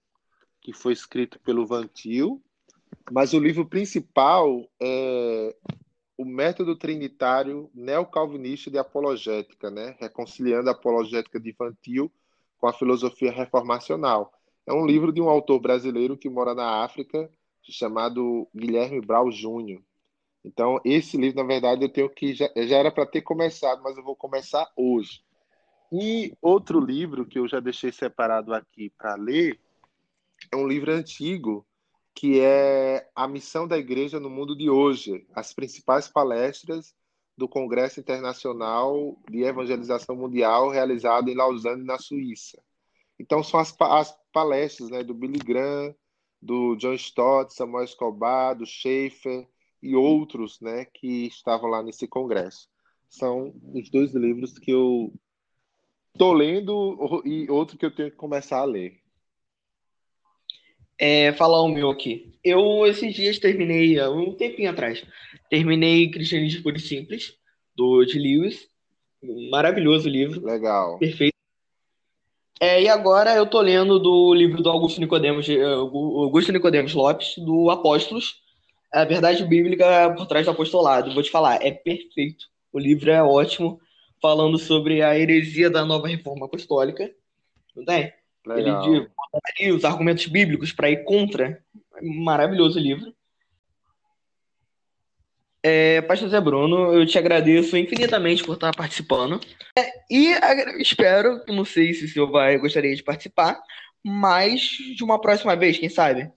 que 0.62 0.72
foi 0.72 0.94
escrito 0.94 1.38
pelo 1.42 1.68
Vantil, 1.68 2.42
mas 3.12 3.34
o 3.34 3.40
livro 3.40 3.66
principal 3.66 4.68
é 4.80 5.56
o 6.18 6.26
método 6.26 6.76
trinitário 6.76 7.70
neocalvinista 7.74 8.70
de 8.70 8.78
apologética, 8.78 9.72
né? 9.72 9.96
reconciliando 10.00 10.70
a 10.70 10.74
apologética 10.74 11.40
de 11.40 11.50
infantil 11.50 12.12
com 12.60 12.68
a 12.68 12.74
filosofia 12.74 13.32
reformacional. 13.32 14.32
É 14.68 14.72
um 14.72 14.86
livro 14.86 15.12
de 15.12 15.20
um 15.20 15.30
autor 15.30 15.60
brasileiro 15.60 16.16
que 16.16 16.30
mora 16.30 16.54
na 16.54 16.84
África, 16.84 17.28
chamado 17.64 18.48
Guilherme 18.56 19.02
Brau 19.02 19.32
Júnior. 19.32 19.82
Então, 20.46 20.80
esse 20.86 21.18
livro, 21.18 21.42
na 21.42 21.48
verdade, 21.48 21.84
eu 21.84 21.90
tenho 21.90 22.10
que 22.10 22.34
já, 22.34 22.50
já 22.56 22.78
era 22.78 22.92
para 22.92 23.06
ter 23.06 23.22
começado, 23.22 23.82
mas 23.82 23.98
eu 23.98 24.04
vou 24.04 24.16
começar 24.16 24.72
hoje. 24.76 25.24
E 25.92 26.34
outro 26.42 26.80
livro 26.80 27.26
que 27.26 27.40
eu 27.40 27.48
já 27.48 27.60
deixei 27.60 27.92
separado 27.92 28.54
aqui 28.54 28.92
para 28.98 29.16
ler 29.16 29.60
é 30.52 30.56
um 30.56 30.68
livro 30.68 30.92
antigo 30.92 31.66
que 32.14 32.40
é 32.40 33.10
a 33.16 33.28
missão 33.28 33.68
da 33.68 33.78
igreja 33.78 34.20
no 34.20 34.30
mundo 34.30 34.56
de 34.56 34.70
hoje, 34.70 35.26
as 35.34 35.54
principais 35.54 36.08
palestras 36.08 36.94
do 37.38 37.48
Congresso 37.48 38.00
Internacional 38.00 39.18
de 39.30 39.44
Evangelização 39.44 40.16
Mundial 40.16 40.70
realizado 40.70 41.30
em 41.30 41.36
Lausanne, 41.36 41.84
na 41.84 41.98
Suíça. 41.98 42.62
Então 43.20 43.44
são 43.44 43.60
as, 43.60 43.76
as 43.80 44.16
palestras 44.32 44.90
né, 44.90 45.04
do 45.04 45.14
Billy 45.14 45.40
Graham, 45.40 45.96
do 46.42 46.76
John 46.76 46.94
Stott, 46.94 47.54
Samuel 47.54 47.86
Escobar, 47.86 48.56
do 48.56 48.66
Schaefer 48.66 49.48
e 49.82 49.96
outros 49.96 50.60
né, 50.60 50.86
que 50.86 51.28
estavam 51.28 51.70
lá 51.70 51.82
nesse 51.82 52.08
congresso. 52.08 52.68
São 53.10 53.54
os 53.74 53.90
dois 53.90 54.14
livros 54.14 54.58
que 54.58 54.72
eu 54.72 55.14
estou 56.14 56.34
lendo 56.34 57.24
e 57.26 57.50
outro 57.50 57.78
que 57.78 57.86
eu 57.86 57.94
tenho 57.94 58.12
que 58.12 58.18
começar 58.18 58.60
a 58.60 58.66
ler 58.66 59.01
é, 61.02 61.34
falar 61.34 61.64
o 61.64 61.68
meu 61.68 61.90
aqui. 61.90 62.32
Eu, 62.44 62.86
esses 62.86 63.16
dias, 63.16 63.40
terminei, 63.40 64.00
um 64.08 64.36
tempinho 64.36 64.70
atrás, 64.70 65.04
terminei 65.50 66.12
Cristianismo 66.12 66.62
Puro 66.62 66.78
e 66.78 66.80
Simples, 66.80 67.34
do 67.76 68.06
de 68.06 68.20
Lewis. 68.20 68.68
Maravilhoso 69.50 70.08
livro. 70.08 70.46
Legal. 70.46 71.00
Perfeito. 71.00 71.34
É, 72.60 72.84
e 72.84 72.88
agora 72.88 73.34
eu 73.34 73.48
tô 73.48 73.60
lendo 73.60 73.98
do 73.98 74.32
livro 74.36 74.62
do 74.62 74.70
Augusto 74.70 75.02
Nicodemos, 75.02 75.50
eh, 75.50 75.64
Augusto 75.64 76.52
Nicodemos 76.52 76.94
Lopes, 76.94 77.34
do 77.38 77.72
Apóstolos, 77.72 78.36
a 78.94 79.04
verdade 79.04 79.44
bíblica 79.44 80.14
por 80.16 80.28
trás 80.28 80.46
do 80.46 80.52
apostolado. 80.52 81.12
Vou 81.16 81.24
te 81.24 81.32
falar, 81.32 81.56
é 81.66 81.72
perfeito. 81.72 82.46
O 82.72 82.78
livro 82.78 83.10
é 83.10 83.24
ótimo, 83.24 83.80
falando 84.22 84.60
sobre 84.60 85.02
a 85.02 85.18
heresia 85.18 85.72
da 85.72 85.84
nova 85.84 86.08
reforma 86.08 86.46
apostólica. 86.46 87.12
Não 87.76 87.84
tem? 87.84 88.14
Legal. 88.46 88.86
Ele 88.86 89.10
de, 89.58 89.72
os 89.72 89.86
argumentos 89.86 90.26
bíblicos 90.26 90.72
para 90.72 90.90
ir 90.90 91.04
contra. 91.04 91.64
Maravilhoso 92.02 92.80
livro. 92.80 93.14
É, 95.64 96.02
Pastor 96.02 96.28
Zé 96.30 96.42
Bruno, 96.42 96.92
eu 96.94 97.06
te 97.06 97.20
agradeço 97.20 97.78
infinitamente 97.78 98.44
por 98.44 98.54
estar 98.54 98.76
participando. 98.76 99.40
É, 99.78 99.92
e 100.10 100.34
espero, 100.80 101.44
não 101.48 101.64
sei 101.64 101.94
se 101.94 102.06
o 102.06 102.08
senhor 102.08 102.32
vai 102.32 102.58
gostaria 102.58 102.96
de 102.96 103.04
participar, 103.04 103.62
mas 104.04 104.62
de 104.96 105.04
uma 105.04 105.22
próxima 105.22 105.56
vez, 105.56 105.78
quem 105.78 105.90
sabe? 105.90 106.32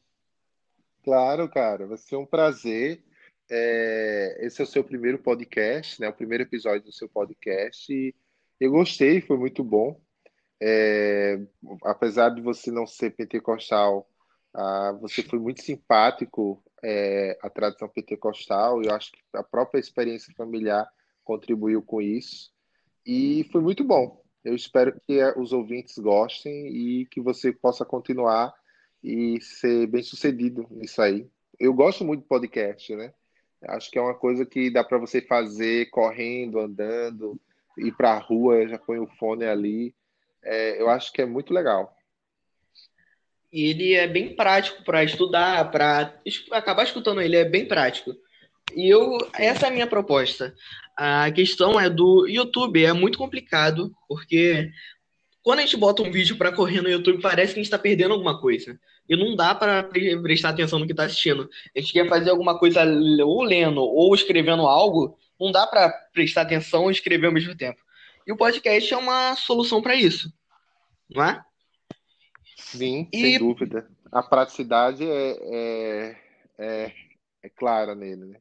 Claro, 1.03 1.49
cara, 1.49 1.87
vai 1.87 1.97
ser 1.97 2.17
um 2.17 2.27
prazer. 2.27 3.03
É, 3.51 4.39
esse 4.41 4.61
é 4.61 4.65
o 4.65 4.67
seu 4.67 4.85
primeiro 4.85 5.19
podcast, 5.19 6.01
né? 6.01 6.09
O 6.09 6.15
primeiro 6.15 6.45
episódio 6.45 6.83
do 6.83 6.93
seu 6.93 7.09
podcast. 7.09 7.93
E 7.93 8.15
eu 8.61 8.71
gostei, 8.71 9.23
foi 9.23 9.39
muito 9.39 9.65
bom. 9.65 10.01
É, 10.61 11.41
apesar 11.85 12.31
de 12.31 12.41
você 12.41 12.71
não 12.71 12.87
ser 12.87 13.11
pentecostal, 13.11 14.09
ah, 14.55 14.97
você 15.01 15.23
foi 15.23 15.39
muito 15.39 15.63
simpático 15.63 16.63
é, 16.83 17.37
à 17.43 17.51
tradição 17.51 17.89
pentecostal 17.89 18.83
e 18.83 18.87
eu 18.87 18.95
acho 18.95 19.11
que 19.13 19.19
a 19.35 19.43
própria 19.43 19.81
experiência 19.81 20.33
familiar 20.37 20.89
contribuiu 21.25 21.83
com 21.83 22.01
isso 22.01 22.53
e 23.05 23.49
foi 23.51 23.61
muito 23.61 23.83
bom. 23.83 24.23
Eu 24.45 24.55
espero 24.55 24.99
que 25.01 25.23
os 25.37 25.53
ouvintes 25.53 25.99
gostem 25.99 26.69
e 26.69 27.07
que 27.07 27.21
você 27.21 27.53
possa 27.53 27.85
continuar 27.85 28.55
e 29.03 29.41
ser 29.41 29.87
bem 29.87 30.03
sucedido 30.03 30.67
nisso 30.71 31.01
aí. 31.01 31.27
Eu 31.59 31.73
gosto 31.73 32.05
muito 32.05 32.23
de 32.23 32.29
podcast, 32.29 32.95
né? 32.95 33.13
Acho 33.63 33.91
que 33.91 33.99
é 33.99 34.03
uma 34.03 34.15
coisa 34.15 34.45
que 34.45 34.71
dá 34.71 34.85
para 34.85 34.99
você 34.99 35.23
fazer 35.23 35.89
correndo, 35.91 36.61
andando, 36.61 37.41
ir 37.79 37.93
para 37.97 38.13
a 38.13 38.19
rua, 38.19 38.69
já 38.69 38.79
põe 38.79 38.99
o 38.99 39.07
fone 39.07 39.47
ali 39.47 39.95
é, 40.45 40.81
eu 40.81 40.89
acho 40.89 41.13
que 41.13 41.23
é 41.23 41.27
muito 41.27 41.53
legal. 41.53 41.97
E 43.53 43.71
ele 43.71 43.95
é 43.95 44.07
bem 44.07 44.35
prático 44.35 44.83
para 44.83 45.05
estudar, 45.05 45.71
para 45.71 46.13
acabar 46.51 46.83
escutando 46.83 47.21
ele, 47.21 47.37
é 47.37 47.45
bem 47.45 47.67
prático. 47.67 48.13
E 48.75 48.89
eu, 48.89 49.17
essa 49.35 49.67
é 49.67 49.69
a 49.69 49.73
minha 49.73 49.87
proposta. 49.87 50.55
A 50.97 51.31
questão 51.31 51.79
é 51.79 51.89
do 51.89 52.27
YouTube, 52.27 52.85
é 52.85 52.93
muito 52.93 53.19
complicado, 53.19 53.95
porque 54.09 54.71
quando 55.43 55.59
a 55.59 55.63
gente 55.63 55.77
bota 55.77 56.03
um 56.03 56.11
vídeo 56.11 56.37
para 56.37 56.51
correr 56.51 56.81
no 56.81 56.89
YouTube, 56.89 57.21
parece 57.21 57.53
que 57.53 57.61
a 57.61 57.63
gente 57.63 57.67
está 57.67 57.79
perdendo 57.79 58.15
alguma 58.15 58.41
coisa. 58.41 58.79
E 59.09 59.15
não 59.15 59.37
dá 59.37 59.55
para 59.55 59.83
prestar 60.23 60.49
atenção 60.49 60.79
no 60.79 60.87
que 60.87 60.93
está 60.93 61.05
assistindo. 61.05 61.49
A 61.77 61.81
gente 61.81 61.93
quer 61.93 62.09
fazer 62.09 62.31
alguma 62.31 62.59
coisa 62.59 62.83
ou 63.25 63.43
lendo 63.43 63.83
ou 63.83 64.15
escrevendo 64.15 64.63
algo, 64.63 65.19
não 65.39 65.53
dá 65.53 65.67
para 65.67 65.91
prestar 66.13 66.43
atenção 66.43 66.89
e 66.89 66.93
escrever 66.93 67.27
ao 67.27 67.33
mesmo 67.33 67.55
tempo. 67.55 67.84
E 68.27 68.33
o 68.33 68.37
podcast 68.37 68.93
é 68.93 68.97
uma 68.97 69.37
solução 69.37 69.83
para 69.83 69.95
isso, 69.95 70.33
não 71.11 71.23
é? 71.25 71.43
Sim, 72.57 73.09
e... 73.13 73.21
sem 73.21 73.39
dúvida. 73.39 73.89
A 74.11 74.23
praticidade 74.23 75.05
é, 75.05 75.37
é, 75.43 76.17
é, 76.59 76.93
é 77.43 77.49
clara 77.49 77.95
nele, 77.95 78.27
né? 78.27 78.39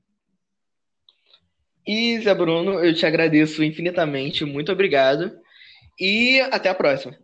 E, 1.85 2.19
Zé 2.21 2.33
Bruno, 2.33 2.79
eu 2.79 2.93
te 2.93 3.05
agradeço 3.05 3.63
infinitamente, 3.63 4.45
muito 4.45 4.71
obrigado. 4.71 5.31
E 5.99 6.39
até 6.51 6.69
a 6.69 6.75
próxima. 6.75 7.15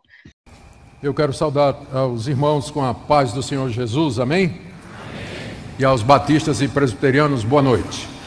Eu 1.01 1.13
quero 1.13 1.31
saudar 1.31 1.75
aos 1.93 2.27
irmãos 2.27 2.69
com 2.69 2.83
a 2.83 2.93
paz 2.93 3.31
do 3.31 3.41
Senhor 3.41 3.69
Jesus, 3.69 4.19
amém? 4.19 4.47
amém. 4.47 4.61
E 5.79 5.85
aos 5.85 6.01
batistas 6.01 6.61
e 6.61 6.67
presbiterianos, 6.67 7.43
boa 7.43 7.61
noite. 7.61 8.18